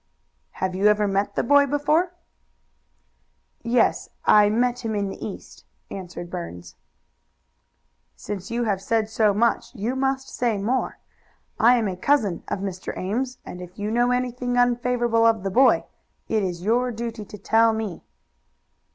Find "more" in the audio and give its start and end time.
10.57-10.97